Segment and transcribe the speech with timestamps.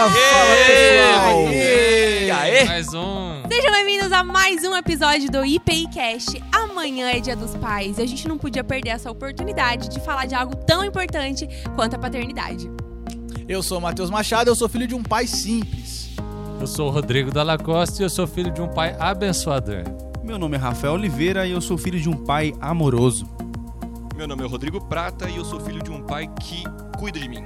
[0.00, 1.52] Fala, fala, pessoal!
[1.52, 2.64] E aí?
[2.64, 3.42] Mais um.
[3.52, 6.42] Sejam bem-vindos a mais um episódio do IPIcast.
[6.50, 10.24] Amanhã é Dia dos Pais e a gente não podia perder essa oportunidade de falar
[10.24, 12.70] de algo tão importante quanto a paternidade.
[13.46, 16.08] Eu sou o Matheus Machado, eu sou filho de um pai simples.
[16.58, 19.84] Eu sou o Rodrigo Dalla Costa e eu sou filho de um pai abençoador.
[20.24, 23.28] Meu nome é Rafael Oliveira e eu sou filho de um pai amoroso.
[24.16, 26.64] Meu nome é Rodrigo Prata e eu sou filho de um pai que
[26.98, 27.44] cuida de mim.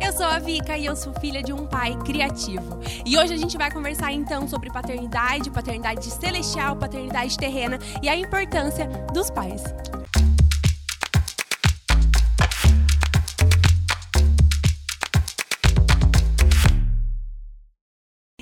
[0.00, 2.78] Eu sou a Vika e eu sou filha de um pai criativo.
[3.04, 8.16] E hoje a gente vai conversar então sobre paternidade, paternidade celestial, paternidade terrena e a
[8.16, 9.62] importância dos pais.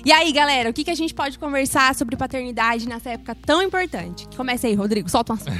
[0.05, 3.59] E aí, galera, o que, que a gente pode conversar sobre paternidade nessa época tão
[3.59, 4.27] importante?
[4.37, 5.57] Começa aí, Rodrigo, solta um assunto.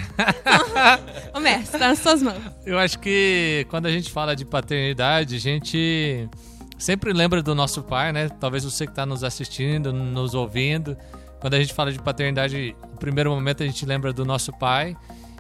[1.34, 2.38] Começa, tá nas suas mãos.
[2.63, 6.30] Eu acho que quando a gente fala de paternidade, a gente
[6.77, 8.30] sempre lembra do nosso pai, né?
[8.30, 10.96] Talvez você que está nos assistindo, nos ouvindo.
[11.40, 14.96] Quando a gente fala de paternidade, no primeiro momento a gente lembra do nosso pai.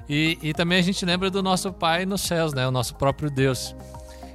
[0.09, 2.67] E, e também a gente lembra do nosso pai nos céus, né?
[2.67, 3.75] O nosso próprio Deus.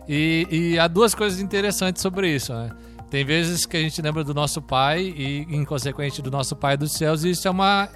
[0.08, 2.70] E, e há duas coisas interessantes sobre isso, né?
[3.10, 6.76] Tem vezes que a gente lembra do nosso pai e, em consequência, do nosso pai
[6.76, 7.88] dos céus, e isso é uma,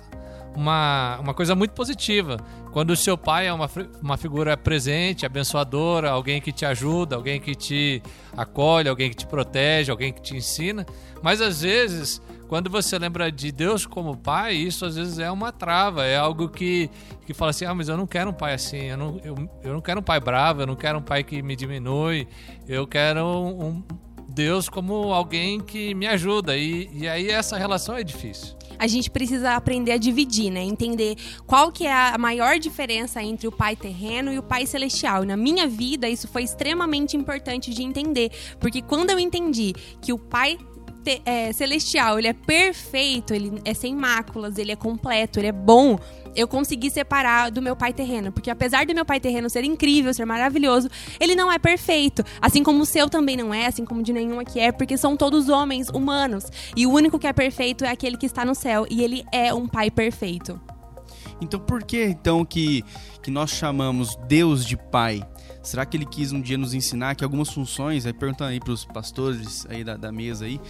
[0.56, 2.36] uma, uma coisa muito positiva.
[2.72, 3.70] Quando o seu pai é uma,
[4.02, 8.02] uma figura presente, abençoadora, alguém que te ajuda, alguém que te
[8.36, 10.84] acolhe, alguém que te protege, alguém que te ensina.
[11.22, 15.52] Mas às vezes, quando você lembra de Deus como pai, isso às vezes é uma
[15.52, 16.90] trava, é algo que,
[17.24, 19.72] que fala assim: ah, mas eu não quero um pai assim, eu não, eu, eu
[19.74, 22.26] não quero um pai bravo, eu não quero um pai que me diminui,
[22.66, 23.84] eu quero um, um
[24.34, 26.56] Deus como alguém que me ajuda.
[26.56, 28.54] E, e aí essa relação é difícil.
[28.76, 30.60] A gente precisa aprender a dividir, né?
[30.62, 35.22] Entender qual que é a maior diferença entre o pai terreno e o pai celestial.
[35.22, 38.32] E na minha vida, isso foi extremamente importante de entender.
[38.58, 40.58] Porque quando eu entendi que o pai
[41.24, 45.98] é, celestial, ele é perfeito, ele é sem máculas, ele é completo, ele é bom.
[46.34, 50.12] Eu consegui separar do meu pai terreno, porque apesar do meu pai terreno ser incrível,
[50.12, 50.88] ser maravilhoso,
[51.20, 52.24] ele não é perfeito.
[52.40, 55.16] Assim como o seu também não é, assim como de nenhum aqui é, porque são
[55.16, 56.44] todos homens humanos.
[56.76, 59.54] E o único que é perfeito é aquele que está no céu, e ele é
[59.54, 60.60] um pai perfeito.
[61.40, 62.84] Então por que então que,
[63.22, 65.22] que nós chamamos Deus de pai?
[65.64, 68.84] Será que ele quis um dia nos ensinar que algumas funções, aí perguntando aí pros
[68.84, 70.60] pastores aí da, da mesa aí,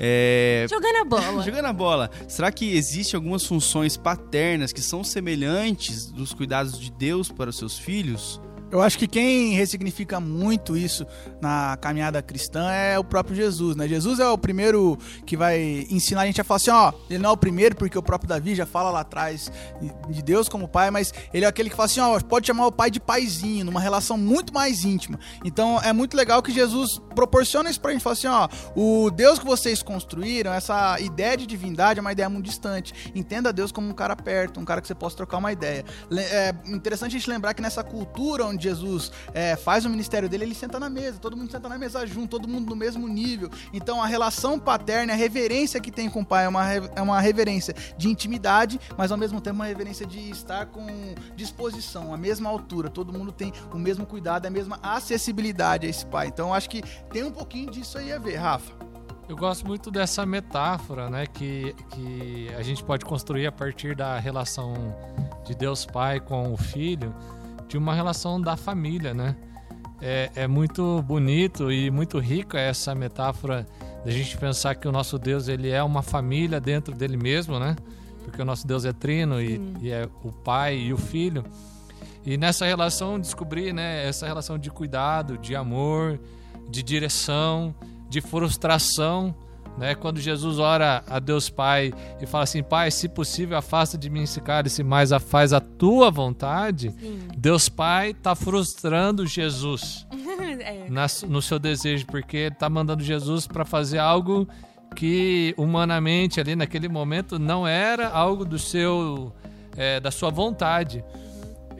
[0.00, 0.66] é...
[0.68, 1.42] Jogando a bola.
[1.46, 2.10] Jogando a bola.
[2.28, 7.56] Será que existe algumas funções paternas que são semelhantes dos cuidados de Deus para os
[7.56, 8.40] seus filhos?
[8.72, 11.06] Eu acho que quem ressignifica muito isso
[11.42, 13.86] na caminhada cristã é o próprio Jesus, né?
[13.86, 17.28] Jesus é o primeiro que vai ensinar a gente a falar assim, ó, ele não
[17.28, 19.52] é o primeiro porque o próprio Davi já fala lá atrás
[20.08, 22.72] de Deus como pai, mas ele é aquele que fala assim, ó, pode chamar o
[22.72, 25.20] pai de paizinho, numa relação muito mais íntima.
[25.44, 29.38] Então é muito legal que Jesus proporciona isso pra gente, fala assim, ó, o Deus
[29.38, 33.12] que vocês construíram, essa ideia de divindade é uma ideia muito distante.
[33.14, 35.84] Entenda Deus como um cara perto, um cara que você possa trocar uma ideia.
[36.10, 40.44] É interessante a gente lembrar que nessa cultura onde Jesus é, faz o ministério dele,
[40.44, 43.50] ele senta na mesa, todo mundo senta na mesa junto, todo mundo no mesmo nível.
[43.72, 47.20] Então a relação paterna, a reverência que tem com o pai é uma, é uma
[47.20, 50.86] reverência de intimidade, mas ao mesmo tempo uma reverência de estar com
[51.34, 52.88] disposição, a mesma altura.
[52.88, 56.28] Todo mundo tem o mesmo cuidado, a mesma acessibilidade a esse pai.
[56.28, 58.72] Então acho que tem um pouquinho disso aí a ver, Rafa.
[59.28, 64.18] Eu gosto muito dessa metáfora, né, que, que a gente pode construir a partir da
[64.18, 64.74] relação
[65.44, 67.14] de Deus Pai com o Filho,
[67.72, 69.34] de uma relação da família, né?
[69.98, 73.66] É, é muito bonito e muito rico essa metáfora
[74.04, 77.74] da gente pensar que o nosso Deus ele é uma família dentro dele mesmo, né?
[78.24, 81.42] Porque o nosso Deus é trino e, e é o Pai e o Filho.
[82.26, 86.20] E nessa relação descobrir, né, essa relação de cuidado, de amor,
[86.68, 87.74] de direção,
[88.06, 89.34] de frustração,
[89.76, 89.94] né?
[89.94, 94.22] Quando Jesus ora a Deus Pai e fala assim: Pai, se possível, afasta de mim
[94.22, 96.90] esse cálice, mas faz a tua vontade.
[96.90, 97.28] Sim.
[97.36, 100.06] Deus Pai está frustrando Jesus
[100.60, 100.88] é.
[100.88, 104.46] na, no seu desejo, porque ele está mandando Jesus para fazer algo
[104.94, 109.32] que humanamente ali naquele momento não era algo do seu
[109.76, 111.02] é, da sua vontade.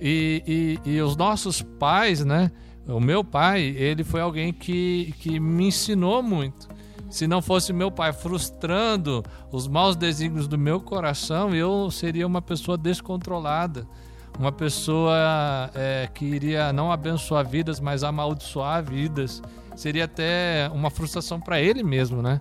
[0.00, 2.50] E, e, e os nossos pais, né?
[2.88, 6.66] O meu pai, ele foi alguém que, que me ensinou muito
[7.12, 12.40] se não fosse meu pai frustrando os maus desígnios do meu coração, eu seria uma
[12.40, 13.86] pessoa descontrolada.
[14.38, 19.42] Uma pessoa é, que iria não abençoar vidas, mas amaldiçoar vidas.
[19.76, 22.40] Seria até uma frustração para ele mesmo, né?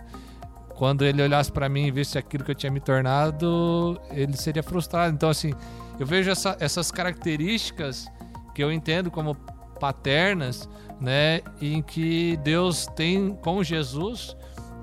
[0.78, 4.64] Quando ele olhasse para mim e visse aquilo que eu tinha me tornado, ele seria
[4.64, 5.14] frustrado.
[5.14, 5.54] Então, assim,
[6.00, 8.08] eu vejo essa, essas características
[8.56, 9.36] que eu entendo como
[9.82, 11.42] paternas, né?
[11.62, 14.40] Em que Deus tem com Jesus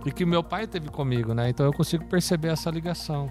[0.09, 1.51] e que meu pai teve comigo, né?
[1.51, 3.31] Então eu consigo perceber essa ligação.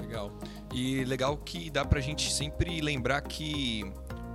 [0.00, 0.32] Legal.
[0.74, 3.84] E legal que dá pra gente sempre lembrar que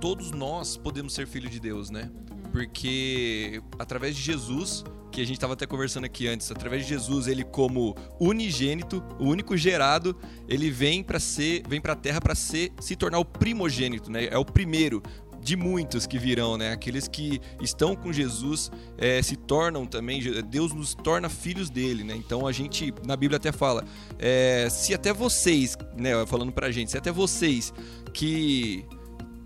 [0.00, 2.10] todos nós podemos ser filhos de Deus, né?
[2.50, 7.26] Porque através de Jesus, que a gente estava até conversando aqui antes, através de Jesus,
[7.26, 10.16] ele como unigênito, o único gerado,
[10.48, 14.24] ele vem para ser, vem para a terra para ser se tornar o primogênito, né?
[14.24, 15.02] É o primeiro
[15.44, 16.72] de muitos que virão, né?
[16.72, 22.16] Aqueles que estão com Jesus é, se tornam também, Deus nos torna filhos dele, né?
[22.16, 23.84] Então a gente, na Bíblia até fala,
[24.18, 26.24] é, se até vocês, né?
[26.26, 27.74] Falando pra gente, se até vocês
[28.14, 28.86] que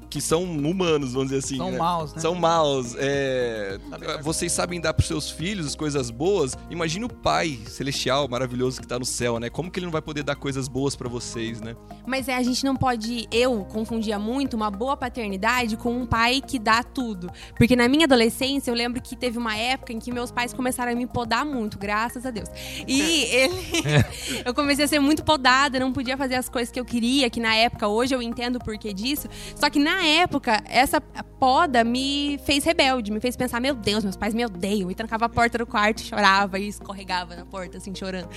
[0.08, 1.56] que são humanos, vamos dizer assim.
[1.56, 1.78] São né?
[1.78, 2.20] maus, né?
[2.20, 2.94] São maus.
[2.98, 3.78] É...
[4.22, 6.56] Vocês sabem dar para seus filhos as coisas boas.
[6.70, 9.50] Imagine o Pai celestial, maravilhoso que tá no céu, né?
[9.50, 11.76] Como que ele não vai poder dar coisas boas para vocês, né?
[12.06, 13.28] Mas é, a gente não pode.
[13.30, 17.30] Eu confundia muito uma boa paternidade com um pai que dá tudo.
[17.56, 20.92] Porque na minha adolescência, eu lembro que teve uma época em que meus pais começaram
[20.92, 22.48] a me podar muito, graças a Deus.
[22.86, 23.00] E
[23.34, 23.54] ele.
[24.44, 27.40] eu comecei a ser muito podada, não podia fazer as coisas que eu queria, que
[27.40, 29.28] na época, hoje eu entendo o porquê disso.
[29.54, 34.16] Só que na época, essa poda me fez rebelde, me fez pensar: meu Deus, meus
[34.16, 34.90] pais me odeiam.
[34.90, 38.28] E trancava a porta do quarto, chorava e escorregava na porta, assim, chorando.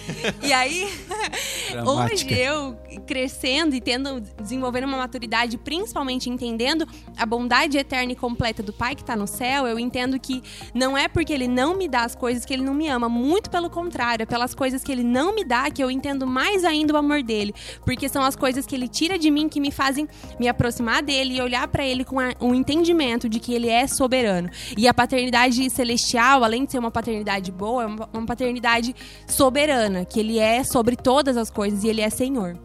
[0.42, 0.88] E aí,
[1.86, 6.88] hoje eu crescendo e tendo, desenvolvendo uma maturidade, principalmente entendendo
[7.18, 10.42] a bondade eterna e completa do Pai que tá no céu, eu entendo que
[10.74, 13.50] não é porque ele não me dá as coisas que ele não me ama, muito
[13.50, 16.94] pelo contrário, é pelas coisas que ele não me dá que eu entendo mais ainda
[16.94, 17.54] o amor dele,
[17.86, 20.08] porque são as coisas que ele tira de mim que me fazem
[20.40, 24.50] me aproximar dele e olhar para ele com um entendimento de que ele é soberano.
[24.77, 28.95] E a paternidade celestial, além de ser uma paternidade boa, é uma paternidade
[29.27, 32.57] soberana, que ele é sobre todas as coisas e ele é Senhor.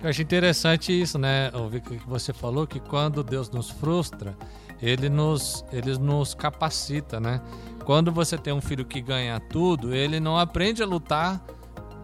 [0.00, 1.50] Eu acho interessante isso, né?
[1.54, 4.36] Ouvir que você falou que quando Deus nos frustra,
[4.80, 7.40] ele nos, ele nos capacita, né?
[7.84, 11.42] Quando você tem um filho que ganha tudo, ele não aprende a lutar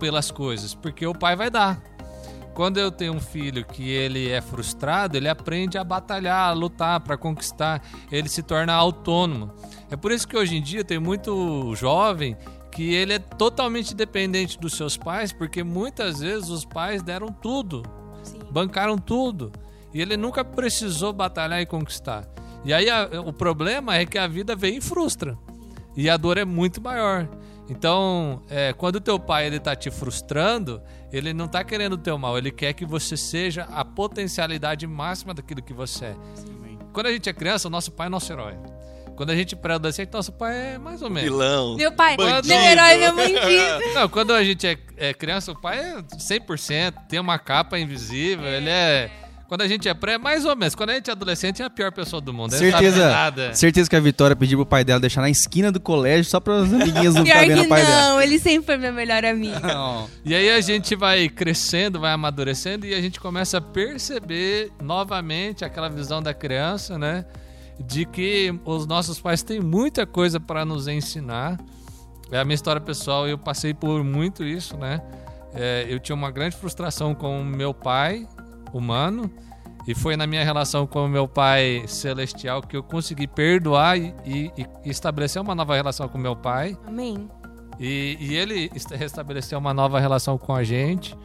[0.00, 1.80] pelas coisas, porque o pai vai dar.
[2.60, 7.00] Quando eu tenho um filho que ele é frustrado, ele aprende a batalhar, a lutar
[7.00, 9.50] para conquistar, ele se torna autônomo.
[9.90, 12.36] É por isso que hoje em dia tem muito jovem
[12.70, 17.82] que ele é totalmente dependente dos seus pais, porque muitas vezes os pais deram tudo,
[18.22, 18.40] Sim.
[18.50, 19.50] bancaram tudo,
[19.94, 22.28] e ele nunca precisou batalhar e conquistar.
[22.62, 25.34] E aí a, o problema é que a vida vem e frustra,
[25.96, 27.26] e a dor é muito maior.
[27.70, 30.82] Então, é, quando o teu pai ele tá te frustrando,
[31.12, 35.32] ele não tá querendo o teu mal, ele quer que você seja a potencialidade máxima
[35.32, 36.16] daquilo que você é.
[36.34, 36.60] Sim.
[36.92, 38.54] Quando a gente é criança, o nosso pai é nosso herói.
[39.14, 41.30] Quando a gente pré-adolescente, nosso pai é mais ou menos.
[41.30, 41.76] Vilão.
[41.76, 42.48] Meu pai, bandido.
[42.48, 43.94] meu herói, meu bandido.
[43.94, 48.46] Não, quando a gente é, é, criança, o pai é 100%, tem uma capa invisível,
[48.46, 48.56] é.
[48.56, 49.10] ele é...
[49.50, 50.76] Quando a gente é pré, mais ou menos.
[50.76, 52.52] Quando a gente é adolescente, é a pior pessoa do mundo.
[52.52, 53.12] Certeza,
[53.52, 56.58] certeza que a Vitória pediu pro pai dela deixar na esquina do colégio só para
[56.58, 58.08] as amiguinhas não ficarem vendo o pai não, dela.
[58.10, 59.56] Não, ele sempre foi meu melhor amigo.
[60.24, 65.64] E aí a gente vai crescendo, vai amadurecendo e a gente começa a perceber novamente
[65.64, 67.24] aquela visão da criança, né?
[67.84, 71.58] de que os nossos pais têm muita coisa para nos ensinar.
[72.30, 75.00] É a minha história pessoal, eu passei por muito isso, né?
[75.52, 78.28] É, eu tinha uma grande frustração com o meu pai
[78.72, 79.30] humano
[79.86, 84.14] e foi na minha relação com o meu pai celestial que eu consegui perdoar e,
[84.26, 84.50] e,
[84.84, 86.76] e estabelecer uma nova relação com meu pai.
[86.86, 87.28] Amém.
[87.78, 91.16] E, e ele estabeleceu uma nova relação com a gente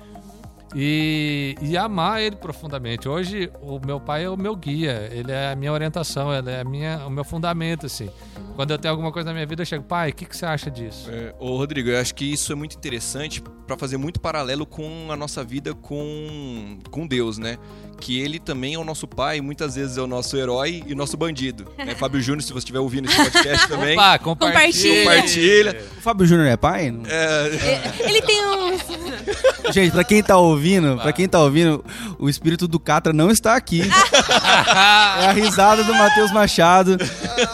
[0.73, 3.07] e, e amar ele profundamente.
[3.07, 6.61] Hoje, o meu pai é o meu guia, ele é a minha orientação, ele é
[6.61, 8.09] a minha, o meu fundamento, assim.
[8.55, 10.45] Quando eu tenho alguma coisa na minha vida, eu chego, pai, o que, que você
[10.45, 11.09] acha disso?
[11.11, 15.07] É, ô, Rodrigo, eu acho que isso é muito interessante para fazer muito paralelo com
[15.09, 17.57] a nossa vida com, com Deus, né?
[17.99, 20.95] Que ele também é o nosso pai, muitas vezes é o nosso herói e o
[20.95, 21.65] nosso bandido.
[21.77, 21.95] Né?
[21.99, 23.97] Fábio Júnior, se você estiver ouvindo esse podcast também.
[23.97, 25.03] Opa, compartilha.
[25.03, 25.83] compartilha.
[25.97, 26.93] O Fábio Júnior é pai?
[27.07, 28.07] É...
[28.07, 28.85] Ele tem uns.
[29.73, 30.54] Gente, pra quem tá ouvindo,
[31.01, 31.83] para quem tá ouvindo,
[32.19, 33.81] o espírito do Catra não está aqui.
[35.21, 36.97] é a risada do Matheus Machado.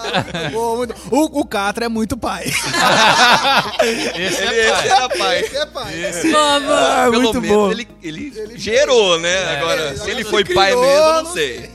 [1.11, 2.45] o, o Catra é muito pai.
[3.83, 5.39] esse, é esse era pai.
[5.41, 6.03] Esse é pai.
[6.05, 6.31] Esse...
[6.31, 6.71] Bobo.
[6.71, 7.71] Ah, Pelo muito menos bom.
[7.71, 9.29] ele, ele, ele gerou, né?
[9.29, 11.69] É, Agora, se ele foi pai criou, mesmo, eu não sei.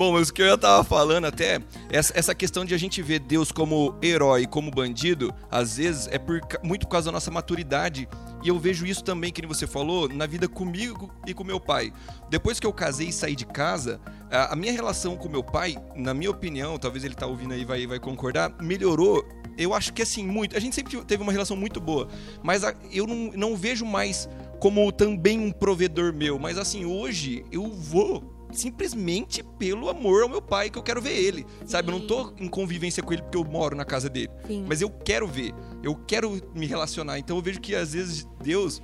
[0.00, 3.18] Bom, mas o que eu tava falando até, essa, essa questão de a gente ver
[3.18, 8.08] Deus como herói, como bandido, às vezes é por, muito por causa da nossa maturidade.
[8.42, 11.92] E eu vejo isso também, que você falou, na vida comigo e com meu pai.
[12.30, 16.14] Depois que eu casei e saí de casa, a, minha relação com meu pai, na
[16.14, 19.22] minha opinião, talvez ele tá ouvindo aí e vai, vai concordar, melhorou.
[19.58, 20.56] Eu acho que assim, muito.
[20.56, 22.08] A gente sempre teve uma relação muito boa,
[22.42, 24.30] mas eu não, não vejo mais
[24.60, 26.38] como também um provedor meu.
[26.38, 31.16] Mas assim, hoje eu vou simplesmente pelo amor ao meu pai que eu quero ver
[31.16, 31.90] ele, sabe?
[31.90, 34.64] Eu não tô em convivência com ele porque eu moro na casa dele, Sim.
[34.68, 37.18] mas eu quero ver, eu quero me relacionar.
[37.18, 38.82] Então eu vejo que às vezes Deus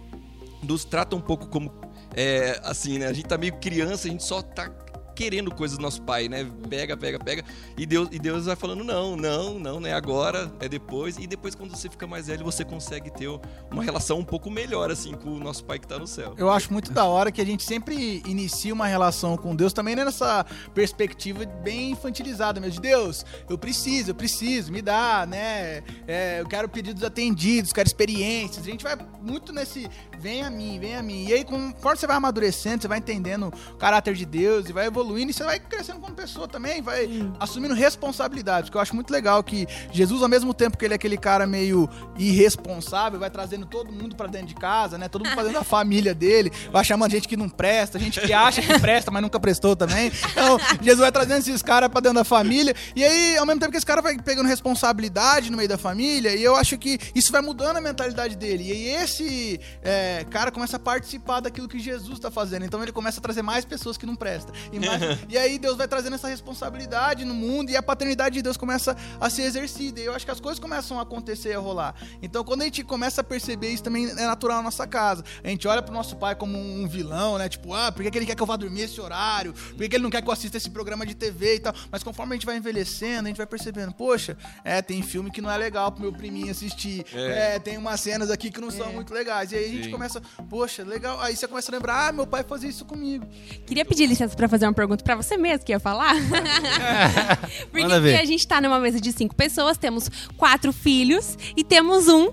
[0.63, 1.73] nos trata um pouco como
[2.15, 3.07] é, assim, né?
[3.07, 4.69] A gente tá meio criança, a gente só tá
[5.17, 6.47] querendo coisas do nosso pai, né?
[6.69, 7.43] Pega, pega, pega.
[7.77, 11.17] E Deus, e Deus vai falando: não, não, não, não é agora, é depois.
[11.17, 13.29] E depois, quando você fica mais velho, você consegue ter
[13.71, 16.35] uma relação um pouco melhor, assim, com o nosso pai que tá no céu.
[16.37, 19.97] Eu acho muito da hora que a gente sempre inicia uma relação com Deus também
[19.97, 20.45] né, nessa
[20.75, 22.77] perspectiva bem infantilizada mesmo.
[22.77, 25.83] De Deus, eu preciso, eu preciso, me dá, né?
[26.07, 28.67] É, eu quero pedidos atendidos, quero experiências.
[28.67, 31.27] A gente vai muito nesse vem a mim, vem a mim.
[31.27, 34.87] E aí, conforme você vai amadurecendo, você vai entendendo o caráter de Deus e vai
[34.87, 37.09] evoluindo e você vai crescendo como pessoa também, vai
[37.39, 38.69] assumindo responsabilidades.
[38.69, 41.47] Porque eu acho muito legal que Jesus, ao mesmo tempo que ele é aquele cara
[41.47, 45.09] meio irresponsável, vai trazendo todo mundo pra dentro de casa, né?
[45.09, 48.33] Todo mundo pra dentro da família dele, vai chamando gente que não presta, gente que
[48.33, 50.11] acha que presta, mas nunca prestou também.
[50.31, 52.75] Então, Jesus vai trazendo esses caras pra dentro da família.
[52.95, 56.35] E aí, ao mesmo tempo que esse cara vai pegando responsabilidade no meio da família,
[56.35, 58.65] e eu acho que isso vai mudando a mentalidade dele.
[58.69, 62.65] E aí, esse é, cara começa a participar daquilo que Jesus tá fazendo.
[62.65, 64.55] Então, ele começa a trazer mais pessoas que não prestam.
[64.73, 64.96] E, mais-
[65.29, 68.97] e aí, Deus vai trazendo essa responsabilidade no mundo e a paternidade de Deus começa
[69.21, 70.01] a ser exercida.
[70.01, 71.95] E eu acho que as coisas começam a acontecer e a rolar.
[72.23, 75.25] Então, quando a gente começa a perceber isso, também é natural na nossa casa.
[75.43, 77.49] A gente olha pro nosso pai como um vilão, né?
[77.49, 79.53] Tipo, ah, por que, que ele quer que eu vá dormir esse horário?
[79.53, 81.75] Por que, que ele não quer que eu assista esse programa de TV e tal?
[81.91, 85.41] Mas conforme a gente vai envelhecendo, a gente vai percebendo, poxa, é, tem filme que
[85.41, 87.05] não é legal pro meu priminho assistir.
[87.15, 89.53] É, tem umas cenas aqui que não são muito legais.
[89.53, 89.91] E aí a gente Sim.
[89.91, 91.21] começa, poxa, legal.
[91.21, 93.27] Aí você começa a lembrar, ah, meu pai fazia isso comigo.
[93.67, 96.15] Queria pedir licença pra fazer uma pergunta pra você mesmo que ia falar.
[97.71, 102.31] Porque a gente tá numa mesa de cinco pessoas, temos quatro filhos e temos um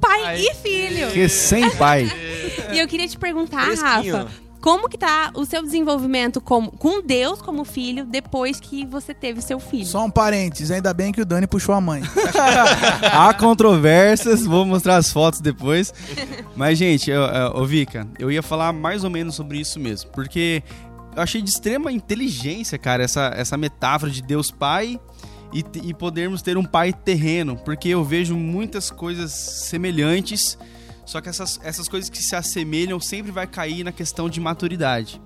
[0.00, 0.40] pai Ai.
[0.40, 1.06] e filho.
[1.06, 2.10] Porque sem pai.
[2.72, 4.16] E eu queria te perguntar, Fresquinho.
[4.16, 4.30] Rafa,
[4.66, 9.38] como que tá o seu desenvolvimento com, com Deus como filho depois que você teve
[9.38, 9.86] o seu filho?
[9.86, 12.02] Só um parênteses, ainda bem que o Dani puxou a mãe.
[13.12, 15.94] Há controvérsias, vou mostrar as fotos depois.
[16.56, 17.12] Mas, gente,
[17.54, 20.10] ô Vika, eu ia falar mais ou menos sobre isso mesmo.
[20.10, 20.64] Porque
[21.16, 25.00] eu achei de extrema inteligência, cara, essa, essa metáfora de Deus Pai
[25.50, 27.56] e, e podermos ter um pai terreno.
[27.56, 30.58] Porque eu vejo muitas coisas semelhantes,
[31.06, 35.18] só que essas, essas coisas que se assemelham sempre vai cair na questão de maturidade.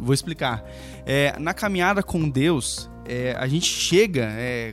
[0.00, 0.64] Vou explicar.
[1.04, 4.72] É, na caminhada com Deus, é, a gente chega é,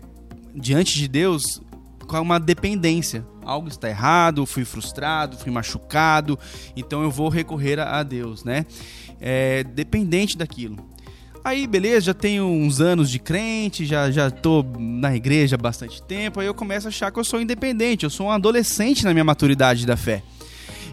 [0.56, 1.62] diante de Deus
[2.10, 3.24] com uma dependência.
[3.46, 6.38] Algo está errado, fui frustrado, fui machucado,
[6.76, 8.66] então eu vou recorrer a Deus, né?
[9.22, 10.78] É, dependente daquilo.
[11.44, 16.02] Aí, beleza, já tenho uns anos de crente, já, já tô na igreja há bastante
[16.04, 19.14] tempo, aí eu começo a achar que eu sou independente, eu sou um adolescente na
[19.14, 20.22] minha maturidade da fé.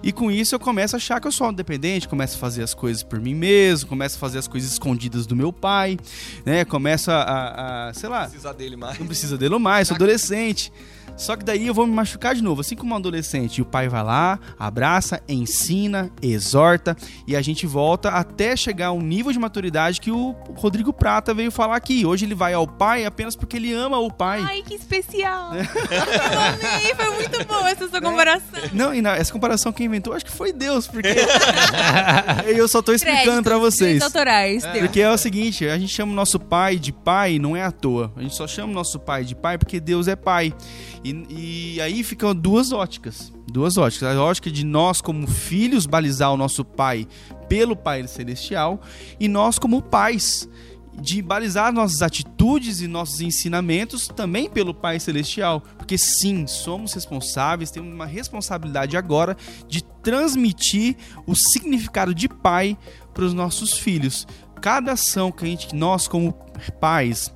[0.02, 2.74] E com isso eu começo a achar que eu sou independente, começo a fazer as
[2.74, 5.98] coisas por mim mesmo, começo a fazer as coisas escondidas do meu pai,
[6.44, 6.64] né?
[6.64, 8.98] Começo a, a- a, sei lá, Precisar dele mais.
[9.00, 10.72] não precisa dele mais, sou adolescente.
[11.16, 13.58] Só que daí eu vou me machucar de novo, assim como um adolescente.
[13.58, 16.96] E o pai vai lá, abraça, ensina, exorta
[17.26, 21.32] e a gente volta até chegar a um nível de maturidade que o Rodrigo Prata
[21.34, 22.04] veio falar aqui.
[22.04, 24.42] Hoje ele vai ao pai apenas porque ele ama o pai.
[24.46, 25.52] Ai, que especial!
[25.54, 28.60] eu amei, foi muito boa essa sua comparação.
[28.72, 31.08] Não, e na- essa comparação quem inventou acho que foi Deus, porque
[32.46, 34.02] eu só tô explicando pra Créditos, vocês.
[34.02, 34.78] autorais, Deus.
[34.78, 37.70] Porque é o seguinte, a gente chama o nosso pai de pai não é à
[37.70, 38.12] toa.
[38.16, 40.52] A gente só chama o nosso pai de pai porque Deus é pai.
[41.06, 43.32] E, e aí ficam duas óticas.
[43.46, 44.16] Duas óticas.
[44.16, 47.06] A ótica de nós, como filhos, balizar o nosso pai
[47.48, 48.80] pelo Pai Celestial.
[49.20, 50.48] E nós, como pais,
[51.00, 55.60] de balizar nossas atitudes e nossos ensinamentos também pelo Pai Celestial.
[55.78, 59.36] Porque sim, somos responsáveis, temos uma responsabilidade agora
[59.68, 62.76] de transmitir o significado de pai
[63.14, 64.26] para os nossos filhos.
[64.60, 66.32] Cada ação que a gente, nós como
[66.80, 67.32] pais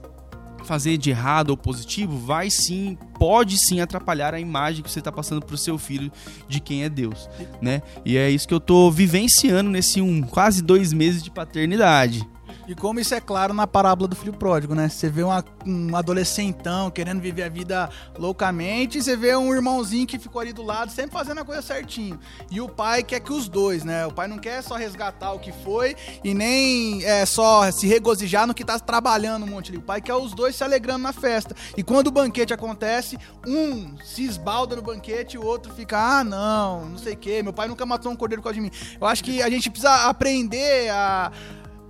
[0.70, 5.10] fazer de errado ou positivo vai sim, pode sim atrapalhar a imagem que você está
[5.10, 6.12] passando para o seu filho
[6.48, 7.28] de quem é Deus,
[7.60, 7.82] né?
[8.04, 12.24] E é isso que eu tô vivenciando nesse um quase dois meses de paternidade.
[12.70, 14.88] E como isso é claro na parábola do filho pródigo, né?
[14.88, 20.06] Você vê uma- um adolescentão querendo viver a vida loucamente, e você vê um irmãozinho
[20.06, 22.16] que ficou ali do lado, sempre fazendo a coisa certinho.
[22.48, 24.06] E o pai quer que os dois, né?
[24.06, 28.46] O pai não quer só resgatar o que foi e nem é, só se regozijar
[28.46, 29.78] no que tá trabalhando um monte ali.
[29.78, 31.56] O pai quer os dois se alegrando na festa.
[31.76, 36.22] E quando o banquete acontece, um se esbalda no banquete e o outro fica, ah,
[36.22, 38.70] não, não sei o quê, meu pai nunca matou um cordeiro por causa de mim.
[39.00, 41.32] Eu acho que a gente precisa aprender a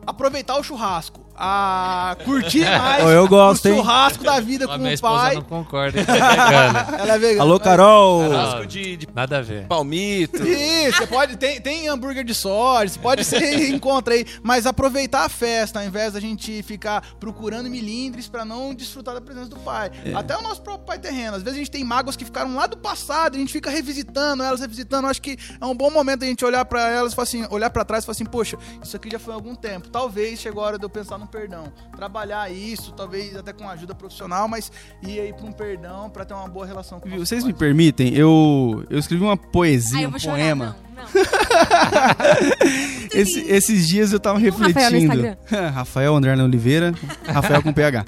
[0.07, 1.29] aproveitar o churrasco.
[1.42, 3.76] A curtir mais eu gosto, o hein?
[3.76, 5.35] churrasco da vida com minha o pai.
[5.37, 5.99] não concorda.
[5.99, 6.06] hein?
[6.11, 6.97] Tá.
[6.99, 7.42] Ela é vegana.
[7.42, 8.25] Alô, Carol!
[8.25, 9.66] Churrasco de, de Nada a ver.
[9.66, 10.47] palmito.
[10.47, 11.37] Isso, você pode.
[11.37, 15.87] Tem, tem hambúrguer de soja, você pode ser encontra aí, mas aproveitar a festa, ao
[15.87, 19.90] invés da gente ficar procurando milindres pra não desfrutar da presença do pai.
[20.14, 21.37] Até o nosso próprio pai terreno.
[21.37, 23.70] Às vezes a gente tem mágoas que ficaram lá do passado, e a gente fica
[23.70, 25.06] revisitando elas, revisitando.
[25.06, 27.47] Eu acho que é um bom momento a gente olhar pra elas e falar assim,
[27.50, 29.88] olhar pra trás e falar assim, poxa, isso aqui já foi há algum tempo.
[29.88, 31.72] Talvez chegou a hora de eu pensar no perdão.
[31.96, 34.70] Trabalhar isso, talvez até com ajuda profissional, mas
[35.02, 37.52] ir aí pra um perdão pra ter uma boa relação com Viu, Vocês pai.
[37.52, 38.14] me permitem?
[38.14, 40.37] Eu, eu escrevi uma poesia, um chorar.
[40.37, 40.76] poema.
[40.96, 41.10] Não, não.
[43.12, 45.37] Esse- esses dias eu tava Rafael no refletindo.
[45.75, 46.94] Rafael André Oliveira,
[47.26, 48.04] Rafael com PH.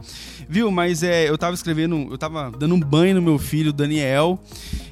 [0.53, 4.39] Viu, mas é, eu tava escrevendo, eu tava dando um banho no meu filho, Daniel,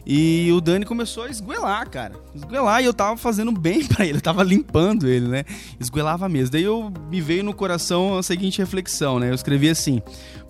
[0.06, 2.14] e o Dani começou a esguelar, cara.
[2.34, 5.44] Esguelar, e eu tava fazendo bem pra ele, eu tava limpando ele, né?
[5.78, 6.52] Esguelava mesmo.
[6.52, 9.28] Daí eu me veio no coração a seguinte reflexão, né?
[9.28, 10.00] Eu escrevi assim: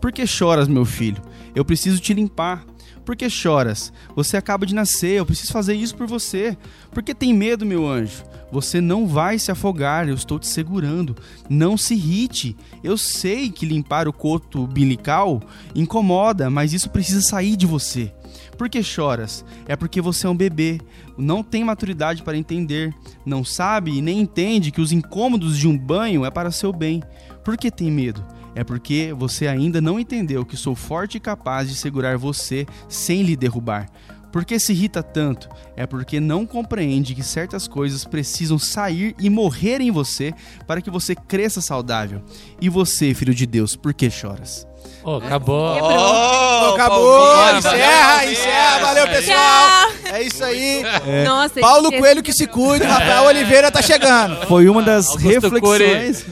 [0.01, 1.21] Por que choras, meu filho?
[1.57, 2.65] Eu preciso te limpar.
[3.05, 3.93] Por que choras?
[4.15, 6.57] Você acaba de nascer, eu preciso fazer isso por você.
[6.93, 8.23] Por que tem medo, meu anjo?
[8.53, 11.17] Você não vai se afogar, eu estou te segurando.
[11.49, 12.57] Não se irrite.
[12.83, 15.41] Eu sei que limpar o coto umbilical
[15.75, 18.13] incomoda, mas isso precisa sair de você.
[18.57, 19.45] Por que choras?
[19.67, 20.81] É porque você é um bebê,
[21.17, 25.79] não tem maturidade para entender, não sabe e nem entende que os incômodos de um
[25.79, 27.03] banho é para seu bem.
[27.43, 28.23] Por que tem medo?
[28.55, 33.23] É porque você ainda não entendeu que sou forte e capaz de segurar você sem
[33.23, 33.89] lhe derrubar.
[34.33, 35.49] Por que se irrita tanto?
[35.77, 40.33] É porque não compreende que certas coisas precisam sair e morrer em você
[40.67, 42.23] para que você cresça saudável.
[42.61, 44.67] E você, filho de Deus, por que choras?
[45.03, 45.77] Ô, acabou.
[45.83, 49.91] Oh, Acabou, encerra, valeu, encerra, valeu pessoal.
[50.13, 50.83] É isso aí.
[51.25, 54.47] Nossa, Paulo Coelho que se cuide, Rafael Oliveira tá chegando.
[54.47, 56.25] Foi uma das Augusto reflexões.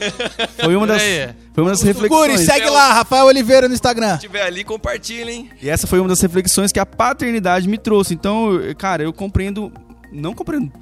[0.62, 1.30] Foi uma das, Aí.
[1.58, 2.40] Foi uma das Curi, reflexões.
[2.42, 4.14] segue lá, Rafael Oliveira no Instagram.
[4.14, 5.50] Se tiver ali, compartilha, hein?
[5.60, 8.14] E essa foi uma das reflexões que a paternidade me trouxe.
[8.14, 9.72] Então, cara, eu compreendo.
[10.10, 10.72] Não compreendo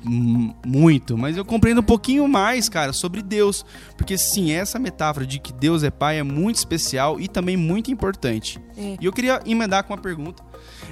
[0.65, 3.65] muito, mas eu compreendo um pouquinho mais, cara, sobre Deus.
[3.97, 7.91] Porque, sim, essa metáfora de que Deus é pai é muito especial e também muito
[7.91, 8.61] importante.
[8.77, 8.99] É.
[9.01, 10.45] E eu queria emendar com uma pergunta.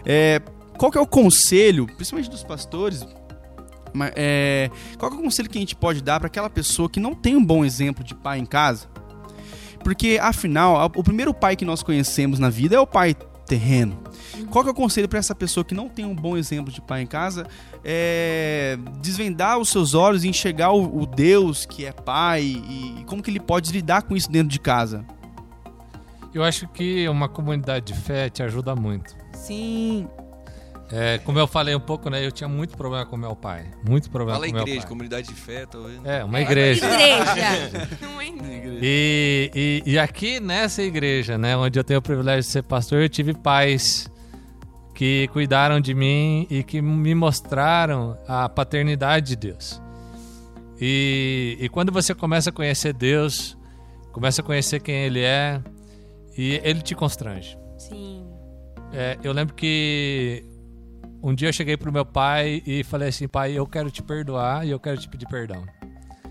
[0.05, 0.41] É,
[0.79, 3.07] qual que é o conselho, principalmente dos pastores,
[4.17, 6.99] é, qual que é o conselho que a gente pode dar para aquela pessoa que
[6.99, 8.94] não tem um bom exemplo de pai em casa?
[9.85, 13.15] Porque, afinal, o primeiro pai que nós conhecemos na vida é o pai
[13.47, 14.03] terreno.
[14.51, 16.81] Qual que é o conselho para essa pessoa que não tem um bom exemplo de
[16.81, 17.47] pai em casa?
[17.85, 23.05] É desvendar os seus olhos e enxergar o, o Deus que é pai e, e
[23.05, 25.05] como que ele pode lidar com isso dentro de casa?
[26.33, 29.15] Eu acho que uma comunidade de fé te ajuda muito.
[29.35, 30.09] Sim.
[30.97, 32.25] É, como eu falei um pouco, né?
[32.25, 33.67] Eu tinha muito problema com meu pai.
[33.85, 34.89] Muito problema Fala com meu igreja, pai.
[34.89, 36.07] comunidade de fé, tá vendo?
[36.07, 36.87] É, uma igreja.
[36.87, 37.89] Igreja.
[38.01, 38.79] Não é igreja.
[38.81, 39.51] E,
[39.87, 43.09] e, e aqui nessa igreja, né, onde eu tenho o privilégio de ser pastor, eu
[43.09, 44.09] tive pais
[44.95, 49.83] que cuidaram de mim e que me mostraram a paternidade de Deus.
[50.81, 53.59] E, e quando você começa a conhecer Deus,
[54.13, 55.61] começa a conhecer quem Ele é,
[56.39, 57.59] e Ele te constrange.
[57.77, 58.25] Sim.
[58.93, 60.54] É, eu lembro que
[61.25, 64.67] um dia eu cheguei pro meu pai e falei assim, pai, eu quero te perdoar
[64.67, 65.65] e eu quero te pedir perdão.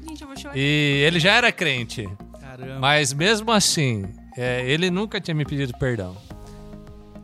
[0.08, 0.56] Gente, eu vou chorar.
[0.58, 2.08] E ele já era crente.
[2.40, 2.80] Caramba.
[2.80, 4.06] Mas mesmo assim,
[4.38, 6.16] é, ele nunca tinha me pedido perdão.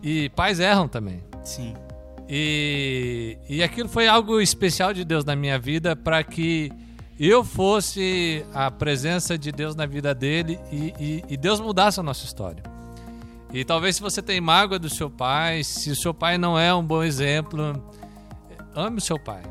[0.02, 1.22] E pais erram também.
[1.44, 1.74] Sim.
[2.28, 6.72] E, e aquilo foi algo especial de Deus na minha vida para que
[7.20, 12.04] eu fosse a presença de Deus na vida dele e, e- e Deus mudasse a
[12.04, 12.64] nossa história.
[13.52, 16.74] E talvez se você tem mágoa do seu pai, se o seu pai não é
[16.74, 17.84] um bom exemplo,
[18.76, 19.42] ame o seu pai.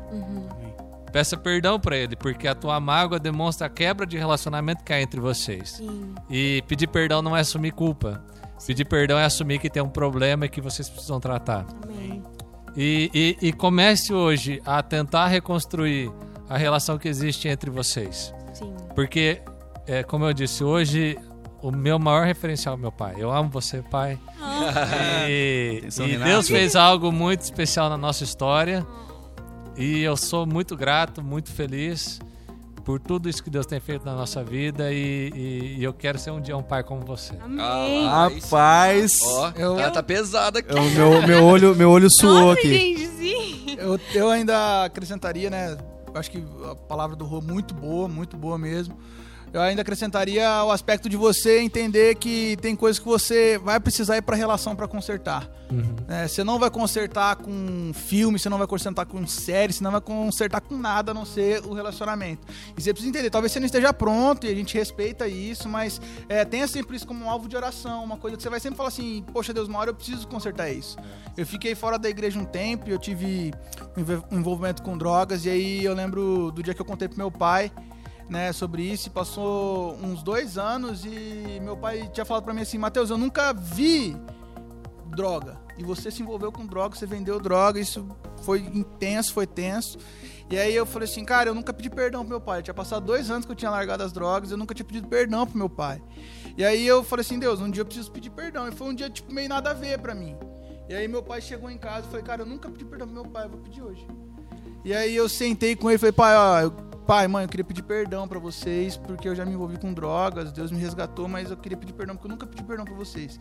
[1.11, 5.01] Peça perdão para ele, porque a tua mágoa demonstra a quebra de relacionamento que há
[5.01, 5.71] entre vocês.
[5.71, 6.13] Sim.
[6.29, 8.23] E pedir perdão não é assumir culpa.
[8.65, 11.65] Pedir perdão é assumir que tem um problema e que vocês precisam tratar.
[11.83, 12.21] Amém.
[12.77, 13.09] E,
[13.41, 16.11] e- e comece hoje a tentar reconstruir
[16.47, 18.31] a relação que existe entre vocês.
[18.53, 18.71] Sim.
[18.93, 19.41] Porque,
[19.87, 21.17] é, como eu disse, hoje
[21.61, 23.15] o meu maior referencial é meu pai.
[23.17, 24.17] Eu amo você, pai.
[25.27, 26.29] E, Atenção, e Renato.
[26.31, 28.85] Deus fez algo muito especial na nossa história.
[29.77, 32.19] E eu sou muito grato, muito feliz
[32.83, 34.91] por tudo isso que Deus tem feito na nossa vida.
[34.91, 37.33] E, e- e eu quero ser um dia um pai como você.
[37.41, 38.05] Amém.
[38.07, 40.73] Rapaz, Ó, Eu- ela tá pesada aqui.
[40.73, 42.73] o meu, meu olho, meu olho suou Nossa, aqui.
[42.73, 43.75] gente, sim.
[43.77, 45.77] Eu, eu ainda acrescentaria, né?
[46.13, 48.97] eu Acho que a palavra do Rô muito boa, muito boa mesmo.
[49.51, 54.17] Eu ainda acrescentaria o aspecto de você entender que tem coisas que você vai precisar
[54.17, 55.49] ir pra relação pra consertar.
[56.07, 59.91] É, você não vai consertar com filme, você não vai consertar com série, você não
[59.91, 62.47] vai consertar com nada a não ser o relacionamento.
[62.75, 66.01] E você precisa entender, talvez você não esteja pronto e a gente respeita isso, mas
[66.27, 68.77] é, tenha sempre isso como um alvo de oração, uma coisa que você vai sempre
[68.77, 70.97] falar assim: Poxa Deus, uma hora eu preciso consertar isso.
[71.37, 73.53] Eu fiquei fora da igreja um tempo e eu tive
[74.31, 77.31] um envolvimento com drogas, e aí eu lembro do dia que eu contei pro meu
[77.31, 77.71] pai
[78.29, 82.61] né, sobre isso e passou uns dois anos e meu pai tinha falado pra mim
[82.61, 84.15] assim, Matheus, eu nunca vi
[85.07, 85.57] droga.
[85.77, 88.07] E você se envolveu com droga, você vendeu droga, isso
[88.43, 89.97] foi intenso, foi tenso.
[90.49, 92.61] E aí eu falei assim, cara, eu nunca pedi perdão pro meu pai.
[92.61, 95.45] Tinha passado dois anos que eu tinha largado as drogas, eu nunca tinha pedido perdão
[95.47, 96.01] pro meu pai.
[96.57, 98.67] E aí eu falei assim, Deus, um dia eu preciso pedir perdão.
[98.67, 100.35] E foi um dia, tipo, meio nada a ver pra mim.
[100.89, 103.15] E aí meu pai chegou em casa e falei, cara, eu nunca pedi perdão pro
[103.15, 104.05] meu pai, eu vou pedir hoje.
[104.83, 107.63] E aí eu sentei com ele e falei, pai, ó, eu- pai, mãe, eu queria
[107.63, 111.49] pedir perdão pra vocês, porque eu já me envolvi com drogas, Deus me resgatou, mas
[111.49, 113.39] eu queria pedir perdão, porque eu nunca pedi perdão pra vocês.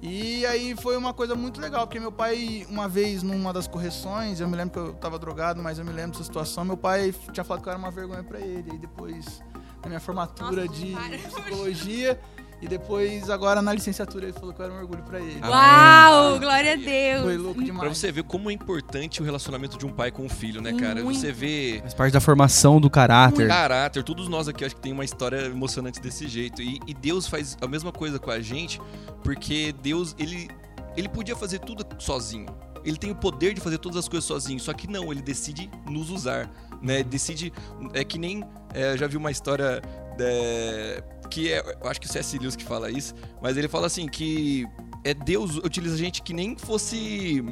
[0.00, 4.38] E aí foi uma coisa muito legal, porque meu pai, uma vez, numa das correções,
[4.38, 7.12] eu me lembro que eu tava drogado, mas eu me lembro dessa situação, meu pai
[7.32, 8.70] tinha falado que eu era uma vergonha pra ele.
[8.72, 9.42] E depois,
[9.82, 11.18] na minha formatura Nossa, de para.
[11.42, 12.20] psicologia,
[12.62, 15.40] e depois, agora na licenciatura, ele falou que eu era um orgulho pra ele.
[15.42, 17.22] Uau, glória a Deus.
[17.24, 17.80] Foi louco demais.
[17.80, 20.72] Pra você ver como é importante o relacionamento de um pai com o filho, né,
[20.72, 21.02] cara?
[21.02, 21.18] Muito.
[21.18, 23.48] Você vê Faz parte da formação do caráter.
[23.48, 26.62] caráter, todos nós aqui acho que tem uma história emocionante desse jeito.
[26.62, 28.80] E, e Deus faz a mesma coisa com a gente,
[29.24, 30.48] porque Deus, ele,
[30.96, 32.46] ele podia fazer tudo sozinho.
[32.84, 35.68] Ele tem o poder de fazer todas as coisas sozinho, só que não, ele decide
[35.88, 36.48] nos usar,
[36.80, 37.02] né?
[37.02, 37.52] Decide,
[37.92, 39.82] é que nem, é, eu já vi uma história
[40.20, 42.38] é, que é, eu acho que o C.S.
[42.38, 44.66] Lewis que fala isso, mas ele fala assim que
[45.02, 47.42] é Deus utiliza gente que nem fosse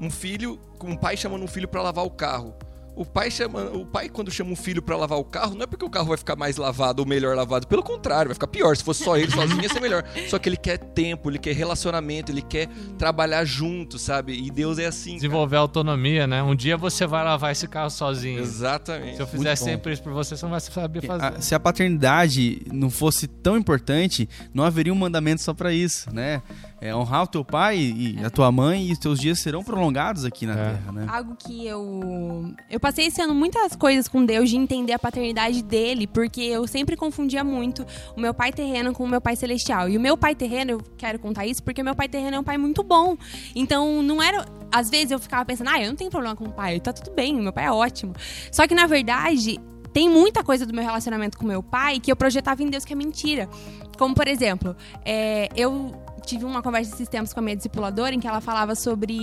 [0.00, 2.54] um filho, um pai chamando um filho pra lavar o carro.
[2.96, 5.66] O pai chama, o pai quando chama um filho pra lavar o carro, não é
[5.66, 8.76] porque o carro vai ficar mais lavado ou melhor lavado, pelo contrário, vai ficar pior.
[8.76, 10.04] Se fosse só ele sozinho ia ser melhor.
[10.28, 14.32] Só que ele quer tempo, ele quer relacionamento, ele quer trabalhar junto, sabe?
[14.40, 15.10] E Deus é assim.
[15.10, 15.16] cara.
[15.22, 16.42] Desenvolver autonomia, né?
[16.42, 18.40] Um dia você vai lavar esse carro sozinho.
[18.40, 19.16] Exatamente.
[19.16, 21.24] Se eu fizer sempre isso por você, você não vai saber fazer.
[21.24, 26.12] A- se a paternidade não fosse tão importante, não haveria um mandamento só pra isso,
[26.14, 26.42] né?
[26.86, 30.22] É honrar o teu pai e a tua mãe e os teus dias serão prolongados
[30.22, 30.56] aqui na É.
[30.74, 31.06] terra, né?
[31.08, 32.52] Algo que eu.
[32.68, 36.66] Eu passei esse ano muitas coisas com Deus de entender a paternidade dele, porque eu
[36.66, 39.88] sempre confundia muito o meu pai terreno com o meu pai celestial.
[39.88, 42.40] E o meu pai terreno, eu quero contar isso, porque o meu pai terreno é
[42.40, 43.16] um pai muito bom.
[43.54, 44.44] Então, não era.
[44.70, 47.14] Às vezes eu ficava pensando, ah, eu não tenho problema com o pai, tá tudo
[47.14, 48.12] bem, meu pai é ótimo.
[48.52, 49.58] Só que, na verdade.
[49.92, 52.92] Tem muita coisa do meu relacionamento com meu pai que eu projetava em Deus que
[52.92, 53.48] é mentira.
[53.96, 58.20] Como, por exemplo, é, eu tive uma conversa esses tempos com a minha discipuladora em
[58.20, 59.14] que ela falava sobre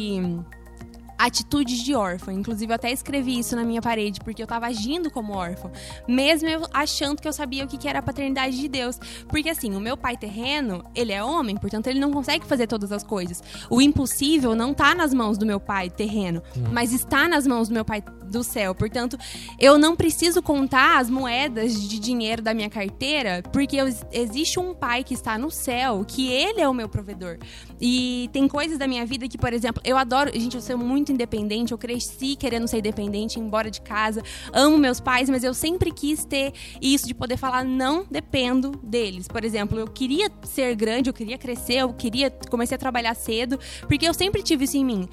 [1.25, 2.33] atitudes de órfão.
[2.33, 5.71] Inclusive, eu até escrevi isso na minha parede, porque eu tava agindo como órfão.
[6.07, 8.99] Mesmo eu achando que eu sabia o que era a paternidade de Deus.
[9.27, 12.91] Porque, assim, o meu pai terreno, ele é homem, portanto, ele não consegue fazer todas
[12.91, 13.41] as coisas.
[13.69, 17.73] O impossível não tá nas mãos do meu pai terreno, mas está nas mãos do
[17.73, 18.73] meu pai do céu.
[18.73, 19.17] Portanto,
[19.59, 24.73] eu não preciso contar as moedas de dinheiro da minha carteira, porque eu- existe um
[24.73, 27.37] pai que está no céu, que ele é o meu provedor.
[27.79, 30.31] E tem coisas da minha vida que, por exemplo, eu adoro.
[30.33, 34.23] Gente, eu sou muito independente, eu cresci querendo ser independente, embora de casa.
[34.53, 39.27] Amo meus pais, mas eu sempre quis ter isso de poder falar, não dependo deles.
[39.27, 42.31] Por exemplo, eu queria ser grande, eu queria crescer, eu queria.
[42.49, 45.09] Comecei a trabalhar cedo, porque eu sempre tive isso em mim.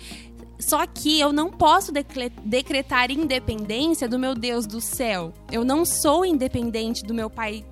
[0.61, 1.93] Só que eu não posso
[2.45, 5.33] decretar independência do meu Deus do céu.
[5.53, 7.65] Eu não sou independente do meu Pai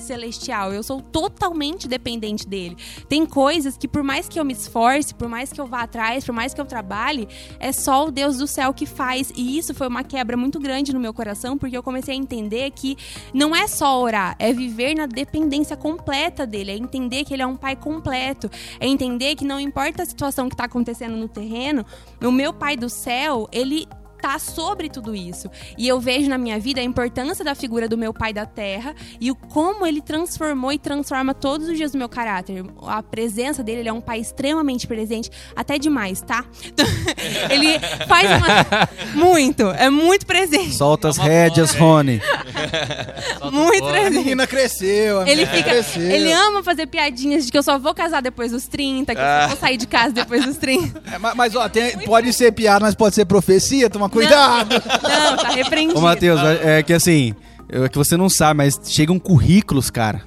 [0.00, 0.72] celestial.
[0.72, 2.76] Eu sou totalmente dependente dele.
[3.08, 6.24] Tem coisas que, por mais que eu me esforce, por mais que eu vá atrás,
[6.24, 9.32] por mais que eu trabalhe, é só o Deus do céu que faz.
[9.36, 12.70] E isso foi uma quebra muito grande no meu coração, porque eu comecei a entender
[12.70, 12.96] que
[13.32, 17.46] não é só orar, é viver na dependência completa dele, é entender que ele é
[17.46, 21.84] um pai completo, é entender que não importa a situação que está acontecendo no terreno,
[22.22, 23.86] o meu pai do céu, ele
[24.20, 25.50] tá sobre tudo isso.
[25.78, 28.94] E eu vejo na minha vida a importância da figura do meu pai da terra
[29.20, 32.64] e o como ele transformou e transforma todos os dias do meu caráter.
[32.86, 36.44] A presença dele, ele é um pai extremamente presente, até demais, tá?
[37.50, 40.74] ele faz uma muito, é muito presente.
[40.74, 42.20] Solta as É rédeas, Rony.
[43.50, 43.98] Muito fora.
[43.98, 44.18] A presente.
[44.24, 45.70] menina cresceu, a Ele menina fica.
[45.70, 46.02] cresceu.
[46.02, 49.24] Ele ama fazer piadinhas de que eu só vou casar depois dos 30, que eu
[49.24, 51.02] só vou sair de casa depois dos 30.
[51.10, 54.74] É, mas, mas, ó, tem- pode ser piada, mas pode ser profecia, toma cuidado.
[55.02, 55.98] Não, tá repreendido.
[55.98, 57.34] Ô, Matheus, é que assim,
[57.68, 60.22] é que você não sabe, mas chegam currículos, cara.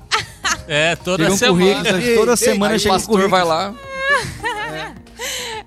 [0.67, 1.75] É, toda Chegam semana.
[1.75, 3.31] currículos, Ei, toda ei, semana o chega um pastor currículo.
[3.31, 3.73] vai lá.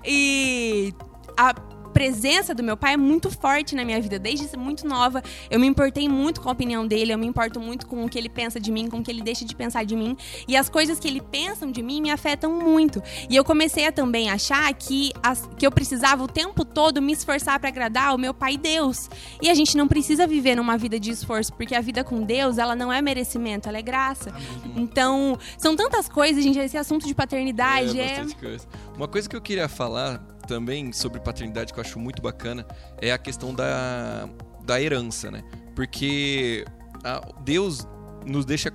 [0.05, 0.93] E
[1.37, 1.53] a
[1.97, 4.19] presença do meu pai é muito forte na minha vida.
[4.19, 7.87] Desde muito nova, eu me importei muito com a opinião dele, eu me importo muito
[7.87, 9.95] com o que ele pensa de mim, com o que ele deixa de pensar de
[9.95, 10.15] mim.
[10.47, 13.01] E as coisas que ele pensam de mim me afetam muito.
[13.27, 17.13] E eu comecei a também achar que, as, que eu precisava o tempo todo me
[17.13, 19.09] esforçar para agradar o meu pai Deus.
[19.41, 22.59] E a gente não precisa viver numa vida de esforço, porque a vida com Deus,
[22.59, 24.31] ela não é merecimento, ela é graça.
[24.75, 28.19] Então, são tantas coisas, gente, esse assunto de paternidade é...
[28.19, 28.67] bastante coisa.
[28.95, 32.65] Uma coisa que eu queria falar também sobre paternidade que eu acho muito bacana
[33.01, 34.27] é a questão da,
[34.65, 35.43] da herança, né?
[35.75, 36.65] Porque
[37.03, 37.87] a- Deus
[38.25, 38.71] nos deixa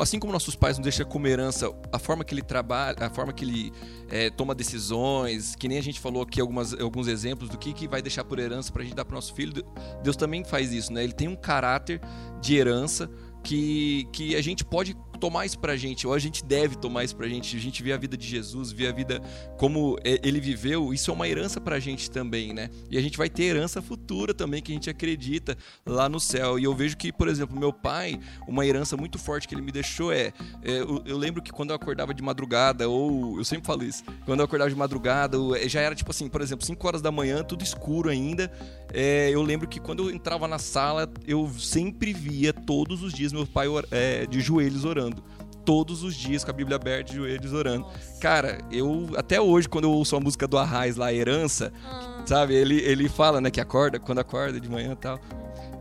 [0.00, 3.30] assim como nossos pais nos deixam como herança a forma que ele trabalha, a forma
[3.30, 3.70] que ele
[4.10, 7.86] é, toma decisões, que nem a gente falou aqui algumas, alguns exemplos do que, que
[7.86, 9.52] vai deixar por herança pra gente dar pro nosso filho,
[10.02, 11.04] Deus também faz isso, né?
[11.04, 12.00] Ele tem um caráter
[12.40, 13.10] de herança
[13.44, 17.14] que, que a gente pode tomar isso pra gente, ou a gente deve tomar isso
[17.14, 17.56] pra gente.
[17.56, 19.22] A gente vê a vida de Jesus, vê a vida
[19.56, 22.68] como é, ele viveu, isso é uma herança pra gente também, né?
[22.90, 25.56] E a gente vai ter herança futura também, que a gente acredita
[25.86, 26.58] lá no céu.
[26.58, 29.70] E eu vejo que, por exemplo, meu pai, uma herança muito forte que ele me
[29.70, 30.32] deixou é.
[30.64, 33.38] é, eu, eu lembro que quando eu acordava de madrugada, ou.
[33.38, 36.40] Eu sempre falo isso, quando eu acordava de madrugada, eu- já era tipo assim, por
[36.40, 38.50] exemplo, 5 horas da manhã, tudo escuro ainda.
[38.92, 43.32] É, eu lembro que quando eu entrava na sala, eu sempre via todos os dias
[43.32, 45.11] meu pai é, de joelhos orando.
[45.64, 47.86] Todos os dias com a Bíblia aberta, de joelhos orando.
[48.20, 51.72] Cara, eu até hoje, quando eu ouço a música do Arraiz lá, Herança,
[52.26, 52.54] sabe?
[52.54, 55.20] Ele, ele fala, né, que acorda, quando acorda de manhã e tal.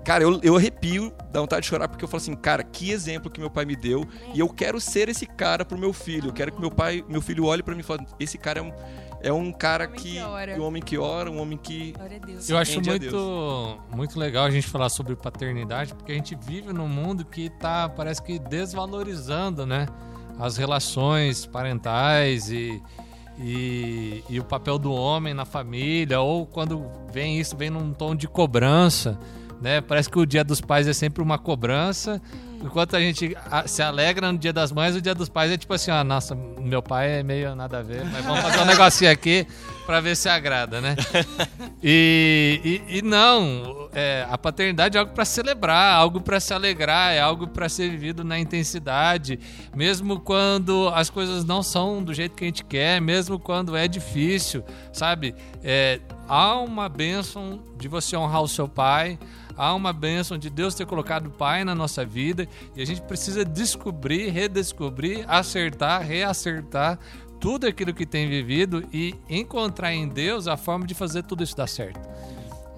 [0.03, 3.29] Cara, eu, eu arrepio, dá vontade de chorar, porque eu falo assim, cara, que exemplo
[3.29, 4.05] que meu pai me deu.
[4.33, 6.29] E eu quero ser esse cara pro meu filho.
[6.29, 8.63] Eu quero que meu pai, meu filho olhe pra mim e fale, esse cara é
[8.63, 8.71] um,
[9.23, 10.13] é um cara Homem que.
[10.13, 10.59] que.
[10.59, 11.93] Um homem que ora, um homem que.
[12.49, 16.87] Eu acho muito, muito legal a gente falar sobre paternidade, porque a gente vive num
[16.87, 19.87] mundo que tá, parece que desvalorizando, né?
[20.39, 22.81] As relações parentais e,
[23.39, 28.15] e, e o papel do homem na família, ou quando vem isso, vem num tom
[28.15, 29.19] de cobrança,
[29.61, 29.81] né?
[29.81, 32.21] Parece que o dia dos pais é sempre uma cobrança,
[32.63, 35.73] enquanto a gente se alegra no dia das mães, o dia dos pais é tipo
[35.73, 39.11] assim, ah, nossa, meu pai é meio nada a ver, mas vamos fazer um negocinho
[39.11, 39.47] aqui
[39.85, 40.95] pra ver se agrada, né?
[41.83, 47.11] E, e, e não, é, a paternidade é algo para celebrar, algo para se alegrar,
[47.11, 49.39] é algo para ser vivido na intensidade,
[49.75, 53.87] mesmo quando as coisas não são do jeito que a gente quer, mesmo quando é
[53.87, 55.33] difícil, sabe?
[55.63, 59.17] É, há uma bênção de você honrar o seu pai,
[59.57, 63.01] há uma bênção de Deus ter colocado o pai na nossa vida e a gente
[63.01, 66.99] precisa descobrir, redescobrir, acertar, reacertar
[67.39, 71.57] tudo aquilo que tem vivido e encontrar em Deus a forma de fazer tudo isso
[71.57, 72.07] dar certo.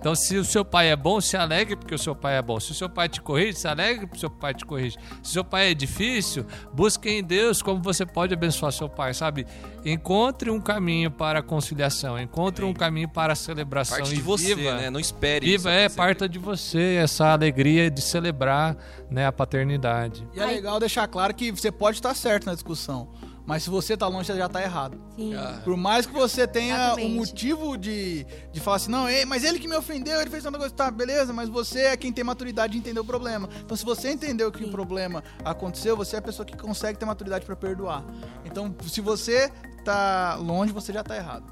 [0.03, 2.59] Então, se o seu pai é bom, se alegre porque o seu pai é bom.
[2.59, 4.97] Se o seu pai te corrige, se alegre porque o seu pai te corrige.
[5.23, 9.13] Se o seu pai é difícil, busque em Deus como você pode abençoar seu pai,
[9.13, 9.47] sabe?
[9.85, 14.21] Encontre um caminho para a conciliação, encontre um caminho para a celebração Parte e de
[14.21, 14.75] você, viva.
[14.75, 14.89] né?
[14.89, 15.45] Não espere.
[15.45, 18.75] Viva isso é parta de você essa alegria de celebrar
[19.09, 20.27] né, a paternidade.
[20.33, 23.07] E é legal deixar claro que você pode estar certo na discussão.
[23.45, 24.97] Mas se você tá longe, você já tá errado.
[25.17, 25.35] Sim.
[25.35, 27.11] Ah, Por mais que você tenha Exatamente.
[27.11, 30.45] um motivo de, de falar assim, não, ei, mas ele que me ofendeu, ele fez
[30.45, 33.49] um negócio, tá, beleza, mas você é quem tem maturidade de entender o problema.
[33.63, 37.05] Então, se você entendeu que o problema aconteceu, você é a pessoa que consegue ter
[37.05, 38.03] maturidade pra perdoar.
[38.45, 39.51] Então, se você
[39.83, 41.43] tá longe, você já tá errado.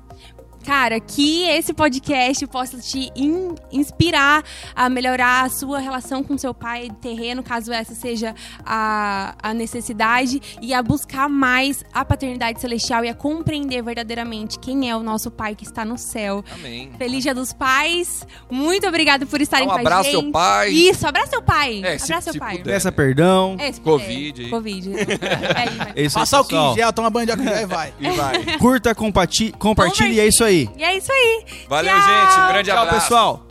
[0.66, 4.44] Cara, que esse podcast possa te in- inspirar
[4.76, 10.42] a melhorar a sua relação com seu pai terreno, caso essa seja a, a necessidade,
[10.62, 15.32] e a buscar mais a paternidade celestial e a compreender verdadeiramente quem é o nosso
[15.32, 16.44] pai que está no céu.
[16.54, 16.92] Amém.
[16.98, 18.26] Feliz Dia dos Pais.
[18.50, 20.26] Muito obrigado por estarem um com a abraço gente.
[20.26, 20.70] ao pai.
[20.70, 21.82] Isso, abraça seu pai.
[21.84, 22.58] É, abraça seu se pai.
[22.58, 22.72] puder.
[22.74, 23.56] Peça perdão.
[23.60, 23.82] É, se.
[23.82, 24.50] Covid aí.
[24.50, 24.92] Covid.
[25.96, 26.06] É.
[26.06, 26.70] É Passar o pessoal.
[26.74, 27.94] 15 gel, toma banho de álcool e vai.
[28.00, 28.58] E vai.
[28.58, 30.51] Curta, compati- compartilhe e é isso aí.
[30.52, 31.46] E é isso aí.
[31.68, 32.02] Valeu, Tchau.
[32.02, 32.40] gente.
[32.40, 33.02] Um grande Tchau, abraço.
[33.02, 33.51] pessoal.